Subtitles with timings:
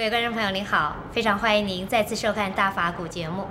[0.00, 3.44] 各位观众朋友，您好，非常欢迎您再次收看《大法古》节目。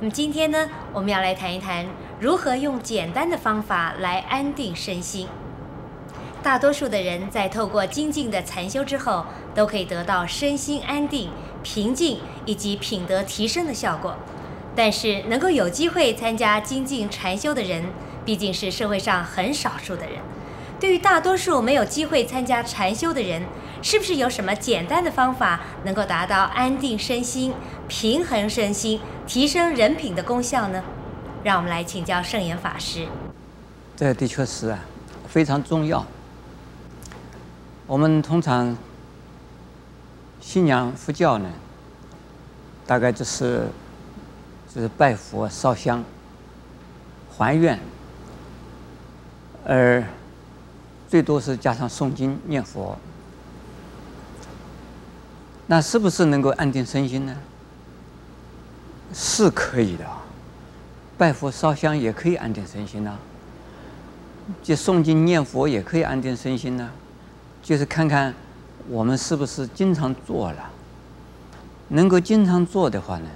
[0.00, 1.84] 那么今天呢，我们要来谈一谈
[2.18, 5.28] 如何用简单的方法来安定身心。
[6.42, 11.30] 大多数的人在透过精进的禅修之后，都可以得到身心安定、
[11.62, 14.16] 平静以及品德提升的效果。
[14.74, 17.84] 但是，能够有机会参加精进禅修的人，
[18.24, 20.14] 毕竟是社会上很少数的人。
[20.80, 23.42] 对于大多数没有机会参加禅修的人，
[23.80, 27.54] 是不是有什么简单的方法能够达到安定身心、
[27.88, 30.82] 平衡身心、提升人品的功效呢？
[31.42, 33.06] 让我们来请教圣严法师。
[33.96, 34.78] 这的确是啊，
[35.28, 36.04] 非常重要。
[37.86, 38.76] 我们通常
[40.40, 41.48] 信仰佛教呢，
[42.86, 43.68] 大概就是
[44.74, 46.02] 就是拜佛、烧香、
[47.30, 47.78] 还愿，
[49.66, 50.02] 而
[51.14, 52.98] 最多是加上诵经、念佛。
[55.68, 57.36] 那是不是能够安定身心呢？
[59.12, 60.04] 是可以的，
[61.16, 63.16] 拜佛烧香也可以安定身心呐。
[64.60, 66.90] 就诵经念佛也可以安定身心呐。
[67.62, 68.34] 就是看看
[68.88, 70.68] 我们是不是经常做了，
[71.90, 73.28] 能够经常做的话呢，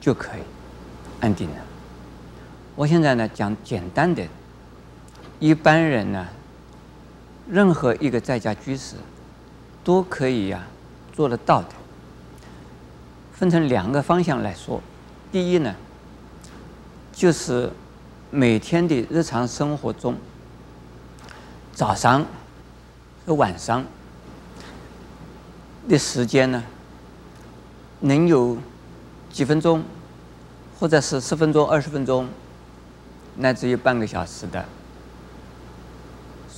[0.00, 0.40] 就可以
[1.20, 1.56] 安定了。
[2.74, 4.26] 我现在呢讲简单的，
[5.38, 6.26] 一般人呢，
[7.50, 8.96] 任何一个在家居士
[9.82, 10.66] 都可以呀。
[11.14, 11.70] 做得到的，
[13.32, 14.80] 分成两个方向来说。
[15.32, 15.74] 第一呢，
[17.12, 17.72] 就是
[18.30, 20.14] 每天的日常生活中，
[21.72, 22.24] 早上
[23.26, 23.84] 和晚上
[25.88, 26.62] 的时间呢，
[27.98, 28.56] 能有
[29.32, 29.82] 几分钟，
[30.78, 32.28] 或者是十分钟、二十分钟，
[33.38, 34.64] 乃至于半个小时的，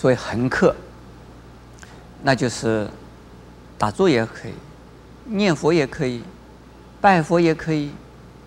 [0.00, 0.74] 所谓恒刻，
[2.22, 2.88] 那就是。
[3.78, 4.52] 打坐也可以，
[5.24, 6.22] 念佛也可以，
[7.00, 7.90] 拜佛也可以，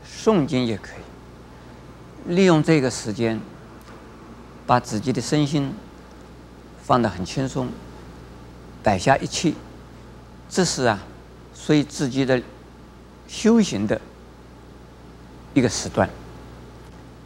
[0.08, 2.36] 诵经也可以。
[2.36, 3.42] 利用这个时间，
[4.68, 5.74] 把自己的身心
[6.84, 7.68] 放得很轻松，
[8.84, 9.56] 摆下一切，
[10.48, 11.00] 这是啊，
[11.56, 12.40] 属于自己的
[13.28, 14.00] 修行的
[15.56, 16.08] 一个时段。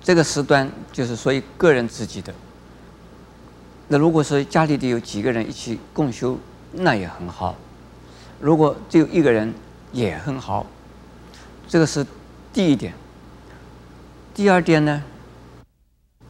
[0.01, 2.33] 这个时段就是属于个人自己的。
[3.87, 6.37] 那如果说家里的有几个人一起共修，
[6.73, 7.55] 那也很好。
[8.39, 9.53] 如果只有一个人
[9.91, 10.65] 也很好，
[11.67, 12.05] 这个是
[12.51, 12.93] 第一点。
[14.33, 15.01] 第二点呢，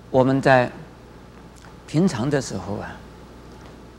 [0.09, 0.71] 我们在
[1.87, 2.95] 平常的时候啊，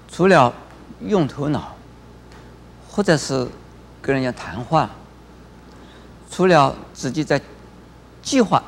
[0.08, 0.54] 除了
[1.00, 1.76] 用头脑，
[2.88, 3.46] 或者是
[4.00, 4.88] 跟人家谈话，
[6.30, 7.40] 除了自己在
[8.22, 8.62] 计划，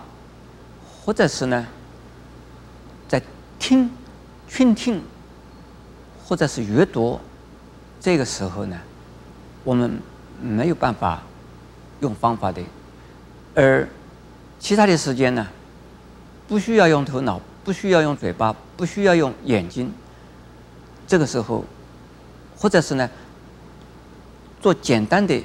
[1.03, 1.67] 或者是呢，
[3.09, 3.23] 在
[3.59, 3.91] 听、
[4.51, 5.01] 倾听，
[6.27, 7.19] 或者是阅读，
[7.99, 8.77] 这个时候呢。
[9.63, 10.01] 我们
[10.43, 11.23] 没有办法
[12.01, 12.63] 用方法的，
[13.55, 13.87] 而
[14.59, 15.47] 其他的时间呢，
[16.49, 19.93] 不需要用头脑，不需要用嘴巴，不需要用眼睛。
[21.07, 21.63] 这个时候，
[22.57, 23.09] 或者是呢，
[24.63, 25.43] 做简单的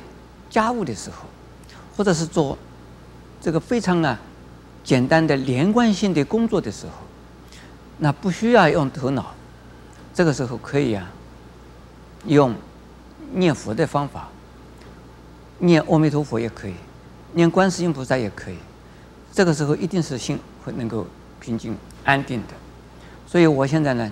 [0.50, 1.26] 家务的时候，
[1.98, 2.58] 或者是做
[3.42, 4.18] 这个非常啊
[4.82, 7.05] 简单的连贯性的工作的时候，
[7.98, 9.34] 那不需要用头脑。
[10.14, 11.12] 这个时候可以啊，
[12.26, 12.56] 用。
[13.34, 14.30] 念佛的方法，
[15.58, 16.76] 念阿弥陀佛也可以，
[17.34, 18.58] 念观世音菩萨也可以。
[19.34, 21.06] 这个时候一定是心会能够
[21.40, 21.76] 平静
[22.06, 22.54] 安定的。
[23.28, 24.10] 所以我现在呢，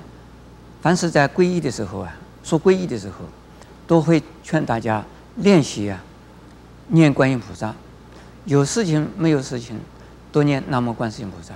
[0.82, 2.14] 凡是在皈依的时候啊，
[2.44, 3.18] 说皈依的时候，
[3.86, 5.06] 都会劝大家
[5.38, 6.04] 练习啊，
[6.88, 7.74] 念观音菩萨。
[8.46, 9.80] 有事情没有事情，
[10.32, 11.54] 多念南无观世音菩萨。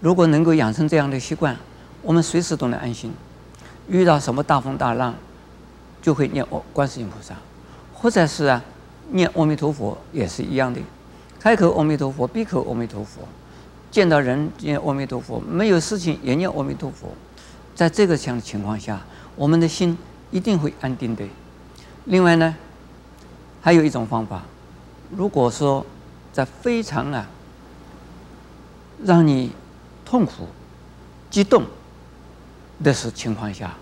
[0.00, 1.56] 如果能够养成这样的习惯，
[2.02, 3.12] 我们随时都能安心。
[3.88, 5.14] 遇到什么大风大浪，
[6.02, 7.34] 就会念哦，观世音菩萨，
[7.94, 8.62] 或者是啊，
[9.10, 10.80] 念阿弥陀佛也是一样的，
[11.40, 13.22] 开口阿弥陀佛，闭口阿弥陀佛，
[13.90, 17.08] 见到人念阿弥陀佛，没有事情也念阿弥陀佛，
[17.74, 19.00] 在这个样的情况下，
[19.34, 19.96] 我们的心
[20.30, 21.24] 一定会安定的。
[22.04, 22.54] 另外呢，
[23.62, 24.42] 还有一种方法，
[25.16, 25.84] 如果说
[26.30, 27.26] 在非常啊，
[29.02, 29.52] 让你
[30.08, 30.48] 痛苦、
[31.28, 31.64] 激动
[32.82, 33.74] 的是情况下，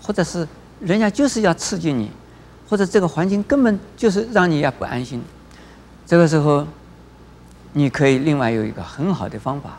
[0.00, 0.46] 或者是。
[0.80, 2.10] 人家就是要刺激你，
[2.68, 5.22] 或者这个环境根本就是让你也不安心。
[6.04, 6.66] 这个时候，
[7.72, 9.78] 你可以另外有一个很好的方法，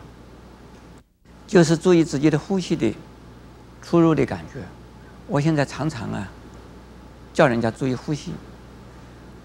[1.45, 2.95] 就是注意自己的呼吸的
[3.81, 4.61] 出入的感觉。
[5.27, 6.25] 我现在常常啊，
[7.33, 8.31] 叫人家注意呼吸，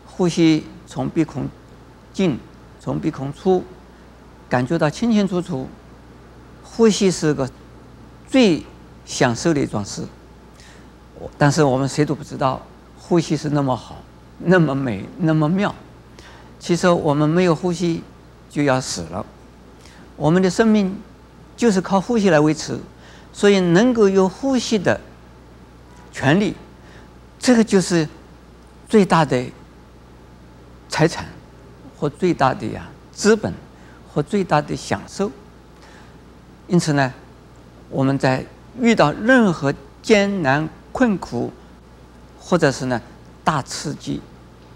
[0.07, 1.49] 呼吸从鼻孔
[2.13, 2.39] 进，
[2.79, 3.65] 从鼻孔出，
[4.49, 5.69] 感觉到清清楚楚。
[6.71, 7.49] 呼吸是个
[8.29, 8.63] 最
[9.05, 10.03] 享受的一桩事。
[11.37, 12.63] 但是我们谁都不知道，
[12.97, 13.97] 呼吸是那么好，
[14.39, 15.75] 那么美，那么妙。
[16.61, 18.03] 其实我们没有呼吸
[18.49, 19.25] 就要死了，
[20.17, 20.97] 我们的生命
[21.57, 22.79] 就是靠呼吸来维持，
[23.33, 25.01] 所以能够有呼吸的
[26.13, 26.55] 权利，
[27.39, 28.09] 这个就是
[28.89, 29.45] 最大的
[30.89, 31.27] 财产，
[31.97, 33.53] 或最大的呀资本，
[34.13, 35.31] 或最大的享受。
[36.69, 37.13] 因此呢，
[37.91, 38.45] 我们在
[38.79, 41.51] 遇到任何艰难困苦，
[42.39, 43.01] 或者是呢
[43.43, 44.21] 大刺激、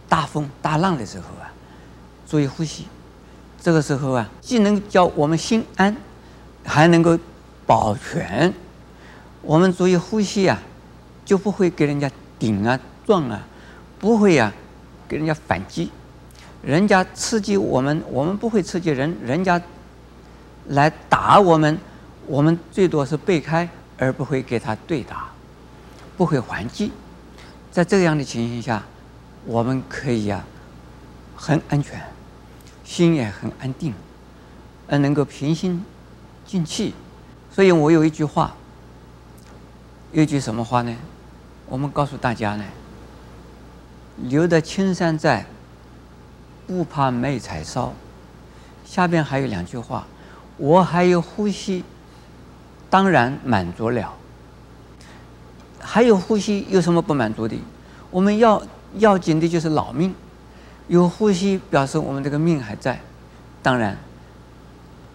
[0.08, 1.52] 大风大浪的时候啊，
[2.26, 2.86] 注意呼吸。
[3.60, 5.94] 这个时候啊，既能叫我们心安，
[6.64, 7.18] 还能够
[7.66, 8.52] 保全。
[9.42, 10.60] 我们注意呼吸啊，
[11.24, 13.46] 就不会给人家顶啊撞啊，
[14.00, 14.52] 不会呀、啊、
[15.06, 15.90] 给人家反击。
[16.62, 19.16] 人家刺激我们，我们不会刺激人。
[19.22, 19.60] 人家
[20.68, 21.78] 来打我们，
[22.26, 23.68] 我们最多是避开，
[23.98, 25.28] 而不会给他对打，
[26.16, 26.92] 不会还击。
[27.70, 28.82] 在这样的情形下，
[29.44, 32.00] 我们可以呀、啊，很安全，
[32.84, 33.94] 心也很安定，
[34.88, 35.84] 而能够平心
[36.44, 36.94] 静气。
[37.50, 38.54] 所以我有一句话，
[40.12, 40.96] 有句什么话呢？
[41.68, 42.64] 我们告诉大家呢，
[44.16, 45.46] 留得青山在。
[46.64, 47.92] 不怕没柴烧，
[48.84, 50.06] 下边还有两句话，
[50.56, 51.84] 我还有呼吸，
[52.88, 54.14] 当然满足了。
[55.80, 57.56] 还有呼吸有什么不满足的？
[58.10, 58.62] 我们要
[58.98, 60.14] 要紧的就是老命，
[60.88, 63.00] 有呼吸表示我们这个命还在。
[63.62, 63.96] 当然，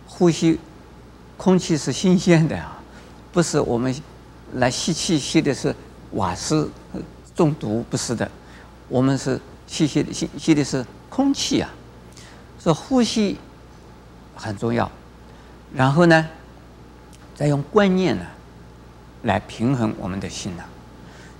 [0.07, 0.60] 呼吸
[1.38, 2.80] 空气是新鲜的啊，
[3.31, 3.95] 不是我们
[4.54, 5.75] 来吸气吸的是
[6.12, 6.69] 瓦斯
[7.36, 8.30] 中毒，不是的，
[8.88, 10.86] 我们是吸吸吸吸的是。
[11.10, 11.69] 空气啊，
[12.60, 13.38] 所以呼吸
[14.36, 14.92] 很重要。
[15.74, 16.28] 然后呢，
[17.36, 18.25] 再用观念呢
[19.24, 20.64] 来平衡我们的心呐。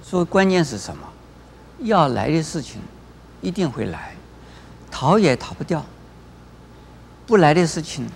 [0.04, 1.04] 所以观念是什么？
[1.80, 2.82] 要来的事情
[3.42, 4.16] 一定会来，
[4.90, 5.86] 逃也逃不掉。
[7.26, 8.10] 不来的事情，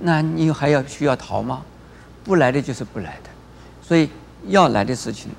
[0.00, 1.62] 那你还要需要逃吗？
[2.24, 3.30] 不来的就是不来的。
[3.82, 4.08] 所以
[4.46, 5.30] 要来的事情，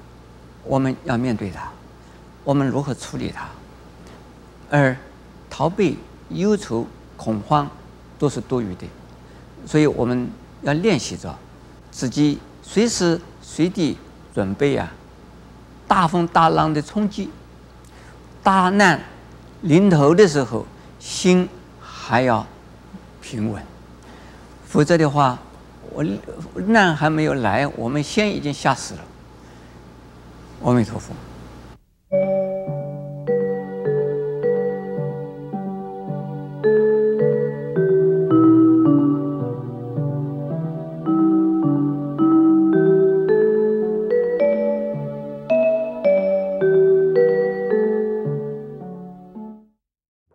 [0.64, 1.70] 我们要面对它，
[2.44, 3.48] 我们如何处理它？
[4.70, 4.96] 而
[5.50, 5.98] 逃避、
[6.30, 6.86] 忧愁、
[7.18, 7.70] 恐慌
[8.20, 8.86] 都是多余的，
[9.66, 10.30] 所以我们
[10.62, 11.34] 要练习着
[11.92, 13.98] 自己随时随地
[14.34, 14.92] 准备啊，
[15.88, 17.30] 大风大浪的冲击，
[18.42, 19.00] 大难
[19.62, 20.66] 临头的时候，
[21.00, 21.48] 心
[21.80, 22.46] 还要
[23.22, 23.64] 平稳，
[24.68, 25.40] 否则的话，
[25.92, 26.04] 我
[26.68, 29.02] 难还没有来，我们先已经吓死了。
[30.64, 31.14] 阿弥陀佛。